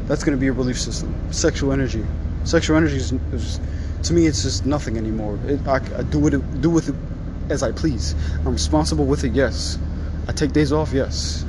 That's 0.08 0.24
gonna 0.24 0.38
be 0.38 0.46
your 0.46 0.54
belief 0.54 0.80
system. 0.80 1.14
Sexual 1.32 1.74
energy. 1.74 2.06
Sexual 2.44 2.78
energy 2.78 2.98
is, 2.98 3.12
is 3.34 3.60
to 4.04 4.14
me, 4.14 4.26
it's 4.26 4.44
just 4.44 4.66
nothing 4.66 4.98
anymore. 4.98 5.40
It, 5.46 5.66
I, 5.68 5.76
I 5.98 6.04
do 6.04 6.26
it, 6.28 6.62
do 6.62 6.70
with 6.70 6.90
it 6.90 6.96
as 7.50 7.64
I 7.64 7.72
please. 7.72 8.16
I'm 8.46 8.54
responsible 8.54 9.06
with 9.06 9.24
it. 9.24 9.34
Yes. 9.34 9.78
I 10.28 10.32
take 10.32 10.52
days 10.54 10.72
off. 10.72 10.94
Yes. 10.94 11.46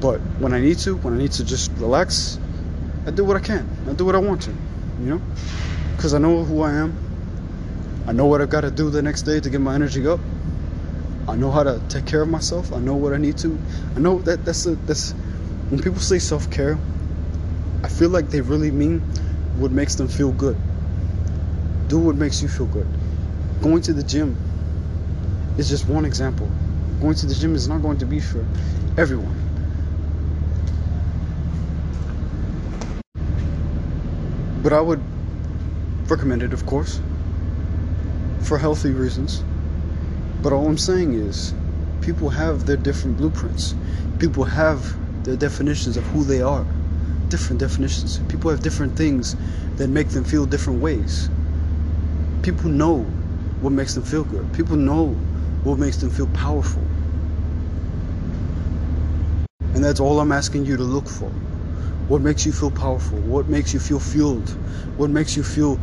But 0.00 0.20
when 0.38 0.52
I 0.52 0.60
need 0.60 0.78
to, 0.78 0.96
when 0.96 1.14
I 1.14 1.18
need 1.18 1.32
to 1.32 1.44
just 1.44 1.72
relax, 1.72 2.38
I 3.06 3.10
do 3.10 3.24
what 3.24 3.36
I 3.36 3.40
can. 3.40 3.68
I 3.88 3.92
do 3.94 4.04
what 4.04 4.14
I 4.14 4.18
want 4.18 4.42
to. 4.42 4.50
You 5.00 5.10
know, 5.10 5.22
because 5.96 6.14
I 6.14 6.18
know 6.18 6.44
who 6.44 6.62
I 6.62 6.72
am. 6.72 6.96
I 8.06 8.12
know 8.12 8.26
what 8.26 8.40
I've 8.40 8.50
got 8.50 8.62
to 8.62 8.70
do 8.70 8.90
the 8.90 9.02
next 9.02 9.22
day 9.22 9.38
to 9.40 9.50
get 9.50 9.60
my 9.60 9.74
energy 9.74 10.06
up. 10.06 10.20
I 11.28 11.36
know 11.36 11.50
how 11.50 11.62
to 11.62 11.80
take 11.88 12.06
care 12.06 12.22
of 12.22 12.28
myself. 12.28 12.72
I 12.72 12.78
know 12.78 12.94
what 12.94 13.12
I 13.12 13.18
need 13.18 13.36
to. 13.38 13.58
I 13.96 14.00
know 14.00 14.18
that 14.20 14.44
that's 14.44 14.64
a, 14.66 14.76
that's 14.76 15.12
when 15.70 15.80
people 15.82 16.00
say 16.00 16.18
self 16.18 16.50
care. 16.50 16.78
I 17.84 17.88
feel 17.88 18.08
like 18.10 18.30
they 18.30 18.40
really 18.40 18.70
mean 18.70 19.00
what 19.58 19.70
makes 19.70 19.94
them 19.96 20.08
feel 20.08 20.32
good. 20.32 20.56
Do 21.88 21.98
what 21.98 22.16
makes 22.16 22.42
you 22.42 22.48
feel 22.48 22.66
good. 22.66 22.86
Going 23.62 23.80
to 23.82 23.94
the 23.94 24.02
gym 24.02 24.36
is 25.56 25.70
just 25.70 25.88
one 25.88 26.04
example. 26.04 26.46
Going 27.00 27.14
to 27.14 27.26
the 27.26 27.34
gym 27.34 27.54
is 27.54 27.66
not 27.66 27.80
going 27.80 27.96
to 27.98 28.06
be 28.06 28.20
for 28.20 28.44
everyone. 28.98 29.34
But 34.62 34.74
I 34.74 34.82
would 34.82 35.00
recommend 36.10 36.42
it, 36.42 36.52
of 36.52 36.66
course, 36.66 37.00
for 38.42 38.58
healthy 38.58 38.90
reasons. 38.90 39.42
But 40.42 40.52
all 40.52 40.66
I'm 40.68 40.76
saying 40.76 41.14
is, 41.14 41.54
people 42.02 42.28
have 42.28 42.66
their 42.66 42.76
different 42.76 43.16
blueprints. 43.16 43.74
People 44.18 44.44
have 44.44 44.94
their 45.24 45.36
definitions 45.36 45.96
of 45.96 46.04
who 46.08 46.22
they 46.22 46.42
are. 46.42 46.66
Different 47.30 47.60
definitions. 47.60 48.20
People 48.28 48.50
have 48.50 48.60
different 48.60 48.94
things 48.94 49.36
that 49.76 49.88
make 49.88 50.10
them 50.10 50.24
feel 50.24 50.44
different 50.44 50.82
ways. 50.82 51.30
People 52.48 52.70
know 52.70 53.00
what 53.60 53.74
makes 53.74 53.92
them 53.92 54.02
feel 54.02 54.24
good. 54.24 54.50
People 54.54 54.76
know 54.76 55.08
what 55.64 55.78
makes 55.78 55.98
them 55.98 56.08
feel 56.08 56.28
powerful. 56.28 56.82
And 59.74 59.84
that's 59.84 60.00
all 60.00 60.18
I'm 60.18 60.32
asking 60.32 60.64
you 60.64 60.78
to 60.78 60.82
look 60.82 61.06
for. 61.06 61.28
What 62.08 62.22
makes 62.22 62.46
you 62.46 62.52
feel 62.52 62.70
powerful? 62.70 63.18
What 63.18 63.48
makes 63.48 63.74
you 63.74 63.80
feel 63.80 64.00
fueled? 64.00 64.48
What 64.96 65.10
makes 65.10 65.36
you 65.36 65.42
feel 65.42 65.78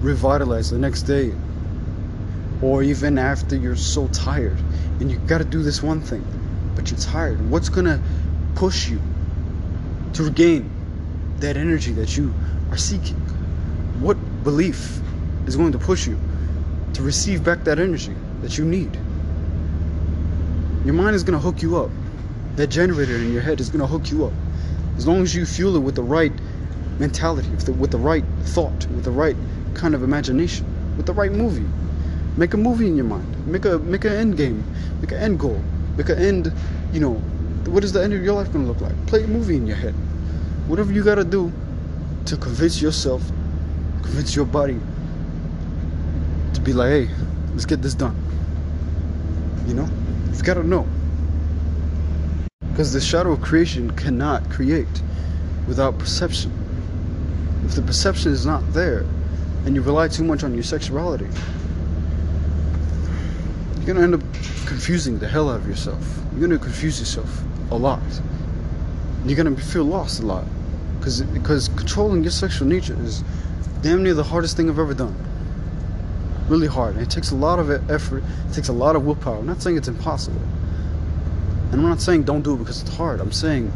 revitalized 0.00 0.70
the 0.70 0.78
next 0.78 1.02
day? 1.02 1.34
or 2.62 2.82
even 2.82 3.18
after 3.18 3.56
you're 3.56 3.76
so 3.76 4.08
tired 4.08 4.56
and 5.00 5.10
you've 5.10 5.26
got 5.26 5.38
to 5.38 5.44
do 5.44 5.62
this 5.62 5.82
one 5.82 6.00
thing, 6.00 6.24
but 6.74 6.90
you're 6.90 7.00
tired. 7.00 7.50
What's 7.50 7.68
going 7.68 7.84
to 7.86 8.00
push 8.54 8.88
you 8.88 9.00
to 10.14 10.22
regain 10.22 10.70
that 11.40 11.56
energy 11.56 11.92
that 11.92 12.16
you 12.16 12.32
are 12.70 12.78
seeking? 12.78 13.16
What 14.00 14.16
belief 14.42 15.02
is 15.46 15.56
going 15.56 15.72
to 15.72 15.78
push 15.78 16.06
you 16.06 16.18
to 16.94 17.02
receive 17.02 17.44
back 17.44 17.64
that 17.64 17.78
energy 17.78 18.14
that 18.42 18.58
you 18.58 18.64
need? 18.64 18.94
Your 20.84 20.94
mind 20.94 21.16
is 21.16 21.22
going 21.22 21.38
to 21.38 21.42
hook 21.42 21.62
you 21.62 21.76
up. 21.76 21.90
That 22.56 22.68
generator 22.68 23.16
in 23.16 23.32
your 23.32 23.42
head 23.42 23.60
is 23.60 23.68
going 23.68 23.80
to 23.80 23.86
hook 23.86 24.10
you 24.10 24.26
up. 24.26 24.32
As 24.96 25.06
long 25.06 25.22
as 25.22 25.34
you 25.34 25.44
fuel 25.44 25.76
it 25.76 25.80
with 25.80 25.94
the 25.94 26.02
right 26.02 26.32
mentality, 26.98 27.48
with 27.50 27.66
the, 27.66 27.72
with 27.72 27.90
the 27.90 27.98
right 27.98 28.24
thought, 28.42 28.86
with 28.86 29.04
the 29.04 29.10
right 29.10 29.36
kind 29.74 29.94
of 29.94 30.02
imagination, 30.02 30.64
with 30.96 31.06
the 31.06 31.12
right 31.12 31.32
movie 31.32 31.66
Make 32.36 32.52
a 32.52 32.58
movie 32.58 32.86
in 32.86 32.96
your 32.96 33.06
mind. 33.06 33.46
Make 33.46 33.64
a 33.64 33.78
make 33.78 34.04
an 34.04 34.12
end 34.12 34.36
game. 34.36 34.62
Make 35.00 35.12
an 35.12 35.18
end 35.18 35.40
goal. 35.40 35.58
Make 35.96 36.10
an 36.10 36.18
end, 36.18 36.52
you 36.92 37.00
know, 37.00 37.14
what 37.72 37.82
is 37.82 37.92
the 37.92 38.02
end 38.02 38.12
of 38.12 38.22
your 38.22 38.34
life 38.34 38.52
gonna 38.52 38.66
look 38.66 38.82
like? 38.82 38.94
Play 39.06 39.24
a 39.24 39.26
movie 39.26 39.56
in 39.56 39.66
your 39.66 39.76
head. 39.76 39.94
Whatever 40.66 40.92
you 40.92 41.02
gotta 41.02 41.24
do 41.24 41.50
to 42.26 42.36
convince 42.36 42.82
yourself, 42.82 43.22
convince 44.02 44.36
your 44.36 44.44
body 44.44 44.78
be 46.66 46.72
like, 46.72 46.88
hey, 46.90 47.08
let's 47.50 47.64
get 47.64 47.80
this 47.80 47.94
done. 47.94 48.16
You 49.68 49.74
know? 49.74 49.88
You've 50.26 50.42
gotta 50.42 50.64
know. 50.64 50.84
Because 52.70 52.92
the 52.92 53.00
shadow 53.00 53.32
of 53.32 53.40
creation 53.40 53.92
cannot 53.92 54.50
create 54.50 55.00
without 55.68 55.96
perception. 55.96 56.50
If 57.64 57.76
the 57.76 57.82
perception 57.82 58.32
is 58.32 58.44
not 58.44 58.72
there 58.72 59.06
and 59.64 59.76
you 59.76 59.82
rely 59.82 60.08
too 60.08 60.24
much 60.24 60.42
on 60.42 60.54
your 60.54 60.64
sexuality, 60.64 61.28
you're 63.76 63.86
gonna 63.86 64.02
end 64.02 64.14
up 64.14 64.22
confusing 64.66 65.20
the 65.20 65.28
hell 65.28 65.48
out 65.48 65.60
of 65.60 65.68
yourself. 65.68 66.18
You're 66.32 66.48
gonna 66.48 66.58
confuse 66.58 66.98
yourself 66.98 67.42
a 67.70 67.76
lot. 67.76 68.02
You're 69.24 69.36
gonna 69.36 69.56
feel 69.56 69.84
lost 69.84 70.20
a 70.20 70.26
lot. 70.26 70.44
Cause, 71.00 71.22
because 71.22 71.68
controlling 71.68 72.24
your 72.24 72.32
sexual 72.32 72.66
nature 72.66 72.96
is 73.04 73.22
damn 73.82 74.02
near 74.02 74.14
the 74.14 74.24
hardest 74.24 74.56
thing 74.56 74.68
I've 74.68 74.80
ever 74.80 74.94
done. 74.94 75.14
Really 76.48 76.66
hard. 76.66 76.94
And 76.94 77.02
it 77.02 77.10
takes 77.10 77.30
a 77.30 77.34
lot 77.34 77.58
of 77.58 77.70
effort, 77.90 78.22
it 78.48 78.54
takes 78.54 78.68
a 78.68 78.72
lot 78.72 78.96
of 78.96 79.04
willpower. 79.04 79.38
I'm 79.38 79.46
not 79.46 79.62
saying 79.62 79.76
it's 79.76 79.88
impossible. 79.88 80.40
And 81.72 81.80
I'm 81.80 81.88
not 81.88 82.00
saying 82.00 82.22
don't 82.22 82.42
do 82.42 82.54
it 82.54 82.58
because 82.58 82.80
it's 82.82 82.94
hard. 82.94 83.20
I'm 83.20 83.32
saying 83.32 83.72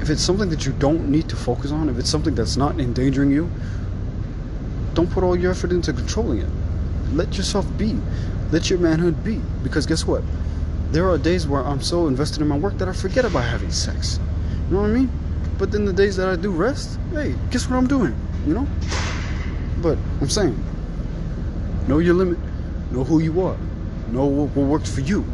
if 0.00 0.10
it's 0.10 0.22
something 0.22 0.50
that 0.50 0.66
you 0.66 0.72
don't 0.72 1.08
need 1.08 1.28
to 1.28 1.36
focus 1.36 1.70
on, 1.70 1.88
if 1.88 1.96
it's 1.96 2.10
something 2.10 2.34
that's 2.34 2.56
not 2.56 2.80
endangering 2.80 3.30
you, 3.30 3.48
don't 4.94 5.08
put 5.08 5.22
all 5.22 5.36
your 5.36 5.52
effort 5.52 5.70
into 5.70 5.92
controlling 5.92 6.40
it. 6.40 6.48
Let 7.12 7.36
yourself 7.36 7.66
be. 7.78 7.96
Let 8.50 8.68
your 8.68 8.80
manhood 8.80 9.22
be. 9.22 9.40
Because 9.62 9.86
guess 9.86 10.04
what? 10.04 10.22
There 10.90 11.08
are 11.08 11.16
days 11.16 11.46
where 11.46 11.64
I'm 11.64 11.80
so 11.80 12.08
invested 12.08 12.42
in 12.42 12.48
my 12.48 12.58
work 12.58 12.76
that 12.78 12.88
I 12.88 12.92
forget 12.92 13.24
about 13.24 13.44
having 13.44 13.70
sex. 13.70 14.18
You 14.68 14.74
know 14.74 14.82
what 14.82 14.90
I 14.90 14.92
mean? 14.92 15.10
But 15.56 15.70
then 15.70 15.84
the 15.84 15.92
days 15.92 16.16
that 16.16 16.28
I 16.28 16.34
do 16.34 16.50
rest, 16.50 16.98
hey, 17.12 17.34
guess 17.50 17.70
what 17.70 17.76
I'm 17.76 17.86
doing? 17.86 18.14
You 18.46 18.54
know? 18.54 18.66
But 19.82 19.98
I'm 20.20 20.28
saying, 20.28 20.56
know 21.88 21.98
your 21.98 22.14
limit, 22.14 22.38
know 22.92 23.04
who 23.04 23.18
you 23.18 23.42
are, 23.42 23.56
know 24.08 24.26
what, 24.26 24.56
what 24.56 24.66
works 24.66 24.94
for 24.94 25.00
you. 25.00 25.24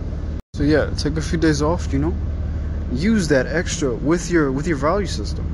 So 0.54 0.62
yeah, 0.62 0.90
take 0.96 1.16
a 1.16 1.22
few 1.22 1.38
days 1.38 1.62
off, 1.62 1.92
you 1.92 1.98
know? 1.98 2.14
use 2.92 3.28
that 3.28 3.46
extra 3.46 3.94
with 3.94 4.30
your 4.30 4.50
with 4.50 4.66
your 4.66 4.76
value 4.76 5.06
system. 5.06 5.44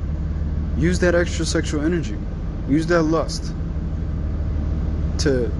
Use 0.77 0.99
that 0.99 1.15
extra 1.15 1.45
sexual 1.45 1.81
energy. 1.81 2.17
Use 2.69 2.87
that 2.87 3.03
lust 3.03 3.53
to 5.19 5.51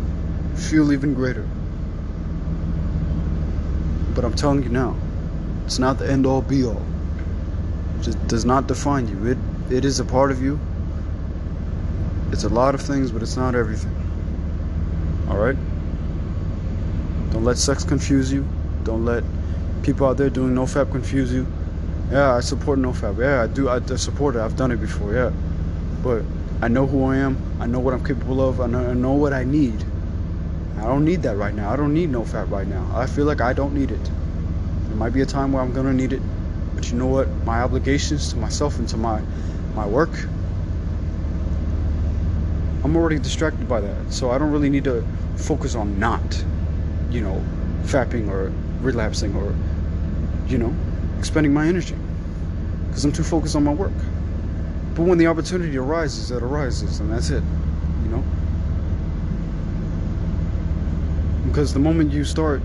feel 0.55 0.91
even 0.91 1.13
greater. 1.13 1.47
But 4.13 4.23
i'm 4.23 4.33
telling 4.33 4.63
you 4.63 4.69
now 4.69 4.95
it's 5.65 5.79
not 5.79 5.99
the 5.99 6.09
end 6.09 6.25
all 6.25 6.41
be 6.41 6.65
all. 6.65 6.81
It 8.01 8.27
does 8.27 8.45
not 8.45 8.67
define 8.67 9.07
you. 9.07 9.31
It 9.31 9.37
it 9.69 9.85
is 9.85 9.99
a 9.99 10.05
part 10.05 10.31
of 10.31 10.41
you 10.41 10.59
it's 12.31 12.43
a 12.43 12.49
lot 12.49 12.75
of 12.75 12.81
things 12.81 13.11
but 13.11 13.21
it's 13.21 13.37
not 13.37 13.55
everything 13.55 13.93
all 15.29 15.37
right 15.37 15.57
don't 17.31 17.43
let 17.43 17.57
sex 17.57 17.83
confuse 17.83 18.31
you 18.31 18.45
don't 18.83 19.05
let 19.05 19.23
people 19.83 20.07
out 20.07 20.17
there 20.17 20.29
doing 20.29 20.53
nofap 20.53 20.91
confuse 20.91 21.33
you 21.33 21.45
yeah, 22.11 22.35
I 22.35 22.41
support 22.41 22.77
NoFap. 22.77 23.17
Yeah, 23.17 23.41
I 23.41 23.47
do. 23.47 23.67
I, 23.67 23.79
support 23.95 24.35
it. 24.35 24.39
I've 24.39 24.55
done 24.55 24.71
it 24.71 24.77
before. 24.77 25.13
Yeah, 25.13 25.31
but 26.03 26.23
I 26.61 26.67
know 26.67 26.85
who 26.85 27.03
I 27.05 27.17
am. 27.17 27.37
I 27.59 27.65
know 27.65 27.79
what 27.79 27.93
I'm 27.95 28.05
capable 28.05 28.47
of. 28.47 28.61
I 28.61 28.67
know, 28.67 28.89
I 28.89 28.93
know 28.93 29.13
what 29.13 29.33
I 29.33 29.43
need. 29.43 29.83
I 30.77 30.83
don't 30.83 31.03
need 31.03 31.23
that 31.23 31.35
right 31.37 31.53
now. 31.53 31.71
I 31.71 31.75
don't 31.75 31.93
need 31.93 32.11
NoFap 32.11 32.51
right 32.51 32.67
now. 32.67 32.87
I 32.93 33.07
feel 33.07 33.25
like 33.25 33.41
I 33.41 33.53
don't 33.53 33.73
need 33.73 33.89
it. 33.89 34.03
There 34.03 34.95
might 34.95 35.13
be 35.13 35.21
a 35.21 35.25
time 35.25 35.51
where 35.51 35.63
I'm 35.63 35.73
gonna 35.73 35.93
need 35.93 36.13
it, 36.13 36.21
but 36.75 36.91
you 36.91 36.97
know 36.97 37.07
what? 37.07 37.27
My 37.43 37.61
obligations 37.61 38.29
to 38.33 38.37
myself 38.37 38.77
and 38.77 38.87
to 38.89 38.97
my 38.97 39.19
my 39.73 39.87
work. 39.87 40.11
I'm 42.85 42.95
already 42.95 43.17
distracted 43.17 43.67
by 43.67 43.81
that, 43.81 44.13
so 44.13 44.29
I 44.29 44.37
don't 44.37 44.51
really 44.51 44.69
need 44.69 44.83
to 44.83 45.03
focus 45.37 45.73
on 45.73 45.99
not, 45.99 46.45
you 47.09 47.19
know, 47.19 47.43
fapping 47.81 48.29
or 48.29 48.51
relapsing 48.79 49.35
or, 49.35 49.55
you 50.47 50.59
know, 50.59 50.71
expending 51.17 51.51
my 51.51 51.65
energy 51.65 51.95
because 52.87 53.03
I'm 53.03 53.11
too 53.11 53.23
focused 53.23 53.55
on 53.55 53.63
my 53.63 53.73
work. 53.73 53.91
But 54.93 55.07
when 55.07 55.17
the 55.17 55.25
opportunity 55.25 55.75
arises, 55.75 56.29
it 56.29 56.43
arises, 56.43 56.99
and 56.99 57.11
that's 57.11 57.31
it, 57.31 57.43
you 58.03 58.09
know? 58.09 58.23
Because 61.47 61.73
the 61.73 61.79
moment 61.79 62.11
you 62.11 62.23
start 62.23 62.61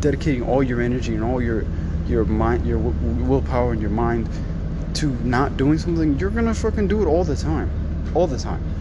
dedicating 0.00 0.42
all 0.42 0.64
your 0.64 0.80
energy 0.80 1.14
and 1.14 1.22
all 1.22 1.40
your 1.40 1.64
your 2.08 2.24
mind, 2.24 2.66
your 2.66 2.78
willpower 2.78 3.70
and 3.70 3.80
your 3.80 3.90
mind 3.90 4.28
to 4.94 5.12
not 5.22 5.56
doing 5.56 5.78
something, 5.78 6.18
you're 6.18 6.30
gonna 6.30 6.52
fucking 6.52 6.88
do 6.88 7.00
it 7.00 7.06
all 7.06 7.22
the 7.22 7.36
time, 7.36 7.70
all 8.12 8.26
the 8.26 8.36
time. 8.36 8.71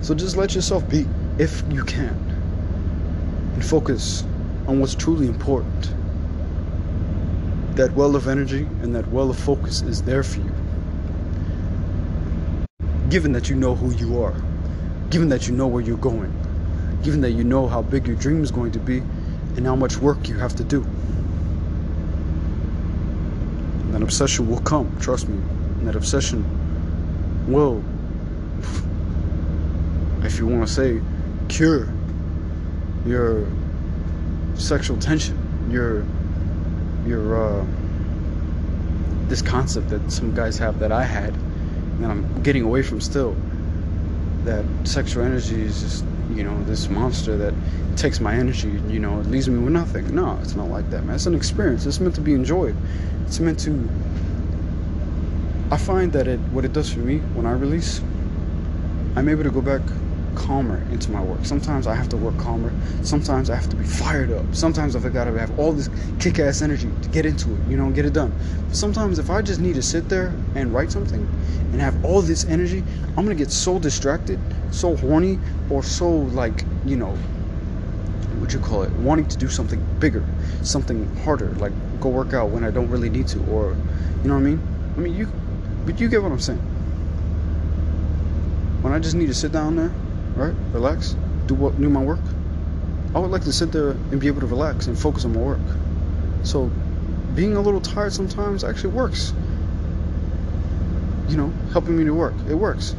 So 0.00 0.14
just 0.14 0.36
let 0.36 0.54
yourself 0.54 0.88
be, 0.88 1.06
if 1.38 1.62
you 1.70 1.84
can, 1.84 2.14
and 3.54 3.64
focus 3.64 4.24
on 4.66 4.80
what's 4.80 4.94
truly 4.94 5.26
important 5.26 5.94
that 7.76 7.92
well 7.92 8.16
of 8.16 8.26
energy 8.26 8.62
and 8.80 8.94
that 8.94 9.06
well 9.08 9.28
of 9.28 9.38
focus 9.38 9.82
is 9.82 10.02
there 10.02 10.22
for 10.22 10.40
you. 10.40 10.52
Given 13.10 13.32
that 13.32 13.50
you 13.50 13.56
know 13.56 13.74
who 13.74 13.94
you 13.94 14.22
are, 14.22 14.34
given 15.10 15.28
that 15.28 15.46
you 15.46 15.54
know 15.54 15.66
where 15.66 15.82
you're 15.82 15.98
going, 15.98 16.32
given 17.02 17.20
that 17.20 17.32
you 17.32 17.44
know 17.44 17.68
how 17.68 17.82
big 17.82 18.06
your 18.06 18.16
dream 18.16 18.42
is 18.42 18.50
going 18.50 18.72
to 18.72 18.78
be 18.78 18.98
and 19.56 19.66
how 19.66 19.76
much 19.76 19.98
work 19.98 20.26
you 20.28 20.38
have 20.38 20.56
to 20.56 20.64
do. 20.64 20.82
And 23.82 23.94
that 23.94 24.02
obsession 24.02 24.48
will 24.48 24.60
come, 24.60 24.98
trust 24.98 25.28
me. 25.28 25.36
And 25.78 25.86
that 25.86 25.96
obsession 25.96 26.44
will, 27.46 27.84
if 30.26 30.38
you 30.38 30.46
want 30.46 30.66
to 30.66 30.72
say, 30.72 31.00
cure 31.48 31.88
your 33.06 33.46
sexual 34.54 34.98
tension, 34.98 35.36
your 35.70 36.04
your 37.06 37.36
uh, 37.36 37.66
this 39.28 39.42
concept 39.42 39.88
that 39.90 40.10
some 40.10 40.34
guys 40.34 40.58
have 40.58 40.78
that 40.80 40.92
I 40.92 41.04
had, 41.04 41.32
and 41.34 42.06
I'm 42.06 42.42
getting 42.42 42.62
away 42.62 42.82
from 42.82 43.00
still. 43.00 43.36
That 44.44 44.64
sexual 44.84 45.24
energy 45.24 45.60
is 45.60 45.82
just 45.82 46.04
you 46.30 46.44
know 46.44 46.62
this 46.64 46.88
monster 46.88 47.36
that 47.36 47.54
takes 47.96 48.20
my 48.20 48.34
energy 48.34 48.68
you 48.88 48.98
know 48.98 49.20
it 49.20 49.26
leaves 49.26 49.48
me 49.48 49.58
with 49.58 49.72
nothing. 49.72 50.14
No, 50.14 50.38
it's 50.42 50.54
not 50.54 50.68
like 50.68 50.88
that, 50.90 51.04
man. 51.04 51.14
It's 51.16 51.26
an 51.26 51.34
experience. 51.34 51.86
It's 51.86 52.00
meant 52.00 52.14
to 52.16 52.20
be 52.20 52.34
enjoyed. 52.34 52.76
It's 53.26 53.40
meant 53.40 53.58
to. 53.60 53.88
I 55.70 55.76
find 55.76 56.12
that 56.12 56.28
it 56.28 56.38
what 56.52 56.64
it 56.64 56.72
does 56.72 56.92
for 56.92 57.00
me 57.00 57.18
when 57.34 57.44
I 57.46 57.52
release, 57.52 58.00
I'm 59.16 59.28
able 59.28 59.42
to 59.44 59.50
go 59.50 59.60
back 59.60 59.82
calmer 60.36 60.78
into 60.92 61.10
my 61.10 61.20
work. 61.20 61.44
Sometimes 61.44 61.86
I 61.86 61.94
have 61.94 62.08
to 62.10 62.16
work 62.16 62.38
calmer. 62.38 62.72
Sometimes 63.02 63.50
I 63.50 63.56
have 63.56 63.68
to 63.70 63.76
be 63.76 63.84
fired 63.84 64.30
up. 64.30 64.44
Sometimes 64.54 64.94
I've 64.94 65.12
got 65.12 65.24
to 65.24 65.32
have 65.38 65.58
all 65.58 65.72
this 65.72 65.90
kick 66.20 66.38
ass 66.38 66.62
energy 66.62 66.88
to 67.02 67.08
get 67.08 67.26
into 67.26 67.52
it, 67.52 67.68
you 67.68 67.76
know, 67.76 67.86
and 67.86 67.94
get 67.94 68.04
it 68.04 68.12
done. 68.12 68.32
But 68.68 68.76
sometimes 68.76 69.18
if 69.18 69.30
I 69.30 69.42
just 69.42 69.60
need 69.60 69.74
to 69.74 69.82
sit 69.82 70.08
there 70.08 70.32
and 70.54 70.72
write 70.72 70.92
something 70.92 71.26
and 71.72 71.80
have 71.80 72.04
all 72.04 72.22
this 72.22 72.44
energy, 72.44 72.84
I'm 73.16 73.24
going 73.24 73.36
to 73.36 73.42
get 73.42 73.50
so 73.50 73.78
distracted, 73.78 74.38
so 74.70 74.94
horny, 74.96 75.38
or 75.70 75.82
so 75.82 76.08
like, 76.08 76.64
you 76.84 76.96
know, 76.96 77.16
what 78.38 78.52
you 78.52 78.60
call 78.60 78.82
it, 78.82 78.92
wanting 78.92 79.26
to 79.28 79.36
do 79.36 79.48
something 79.48 79.84
bigger, 79.98 80.24
something 80.62 81.14
harder, 81.16 81.50
like 81.54 81.72
go 82.00 82.10
work 82.10 82.34
out 82.34 82.50
when 82.50 82.62
I 82.62 82.70
don't 82.70 82.88
really 82.88 83.10
need 83.10 83.26
to, 83.28 83.38
or, 83.46 83.70
you 84.22 84.28
know 84.28 84.34
what 84.34 84.40
I 84.40 84.50
mean? 84.50 84.92
I 84.96 85.00
mean, 85.00 85.14
you, 85.16 85.32
but 85.86 85.98
you 85.98 86.08
get 86.08 86.22
what 86.22 86.30
I'm 86.30 86.38
saying. 86.38 86.60
When 88.82 88.92
I 88.92 88.98
just 88.98 89.16
need 89.16 89.26
to 89.26 89.34
sit 89.34 89.50
down 89.50 89.74
there 89.74 89.92
right? 90.36 90.54
Relax, 90.72 91.16
do 91.46 91.54
what 91.54 91.80
do 91.80 91.88
my 91.88 92.02
work. 92.02 92.20
I 93.14 93.18
would 93.18 93.30
like 93.30 93.44
to 93.44 93.52
sit 93.52 93.72
there 93.72 93.90
and 93.90 94.20
be 94.20 94.26
able 94.26 94.40
to 94.40 94.46
relax 94.46 94.86
and 94.86 94.98
focus 94.98 95.24
on 95.24 95.32
my 95.32 95.40
work. 95.40 95.58
So 96.42 96.70
being 97.34 97.56
a 97.56 97.60
little 97.60 97.80
tired 97.80 98.12
sometimes 98.12 98.62
actually 98.62 98.92
works. 98.92 99.32
You 101.28 101.36
know, 101.36 101.52
helping 101.72 101.96
me 101.96 102.04
to 102.04 102.14
work. 102.14 102.34
It 102.48 102.54
works. 102.54 102.94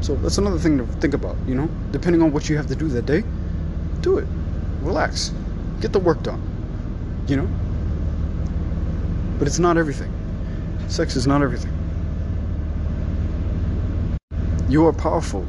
So 0.00 0.14
that's 0.16 0.38
another 0.38 0.58
thing 0.58 0.78
to 0.78 0.86
think 0.86 1.14
about, 1.14 1.36
you 1.46 1.54
know? 1.54 1.68
Depending 1.90 2.22
on 2.22 2.32
what 2.32 2.48
you 2.48 2.56
have 2.56 2.66
to 2.68 2.74
do 2.74 2.88
that 2.88 3.06
day, 3.06 3.24
do 4.00 4.18
it. 4.18 4.26
Relax. 4.80 5.32
Get 5.80 5.92
the 5.92 6.00
work 6.00 6.22
done. 6.22 6.42
You 7.28 7.36
know? 7.36 7.48
But 9.38 9.48
it's 9.48 9.58
not 9.58 9.76
everything. 9.76 10.12
Sex 10.88 11.16
is 11.16 11.26
not 11.26 11.42
everything. 11.42 11.72
You 14.68 14.86
are 14.86 14.92
powerful. 14.92 15.46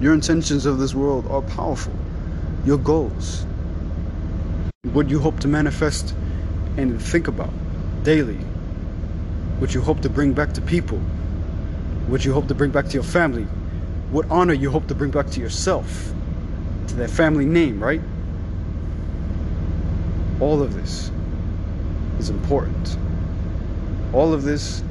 Your 0.00 0.14
intentions 0.14 0.66
of 0.66 0.78
this 0.78 0.94
world 0.94 1.26
are 1.28 1.42
powerful. 1.42 1.94
Your 2.64 2.78
goals, 2.78 3.46
what 4.92 5.08
you 5.10 5.20
hope 5.20 5.40
to 5.40 5.48
manifest 5.48 6.14
and 6.76 7.00
think 7.02 7.28
about 7.28 7.50
daily, 8.04 8.38
what 9.58 9.74
you 9.74 9.80
hope 9.80 10.00
to 10.02 10.10
bring 10.10 10.32
back 10.32 10.52
to 10.54 10.60
people, 10.62 10.98
what 12.08 12.24
you 12.24 12.32
hope 12.32 12.48
to 12.48 12.54
bring 12.54 12.70
back 12.70 12.86
to 12.86 12.94
your 12.94 13.02
family, 13.02 13.44
what 14.10 14.26
honor 14.30 14.54
you 14.54 14.70
hope 14.70 14.86
to 14.88 14.94
bring 14.94 15.10
back 15.10 15.28
to 15.30 15.40
yourself, 15.40 16.12
to 16.88 16.94
that 16.96 17.10
family 17.10 17.46
name, 17.46 17.82
right? 17.82 18.00
All 20.40 20.62
of 20.62 20.74
this 20.74 21.10
is 22.18 22.30
important. 22.30 22.96
all 24.12 24.32
of 24.32 24.42
this 24.42 24.82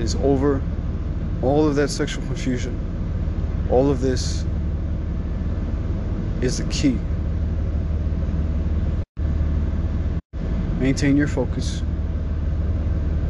is 0.00 0.14
over. 0.16 0.62
All 1.42 1.66
of 1.68 1.76
that 1.76 1.88
sexual 1.90 2.24
confusion, 2.26 2.78
all 3.70 3.90
of 3.90 4.00
this 4.00 4.44
is 6.40 6.58
the 6.58 6.64
key. 6.64 6.98
Maintain 10.78 11.16
your 11.16 11.26
focus, 11.26 11.82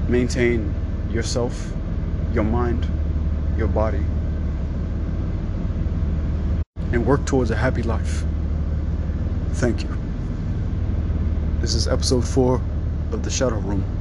maintain 0.09 0.75
yourself, 1.11 1.73
your 2.35 2.45
mind, 2.45 2.87
your 3.57 3.69
body, 3.69 4.05
and 6.93 7.07
work 7.07 7.25
towards 7.25 7.51
a 7.51 7.57
happy 7.57 7.83
life. 7.83 8.25
Thank 9.53 9.85
you. 9.85 9.97
This 11.61 11.75
is 11.75 11.89
episode 11.89 12.27
four 12.27 12.61
of 13.13 13.23
The 13.23 13.31
Shadow 13.31 13.59
Room. 13.59 13.96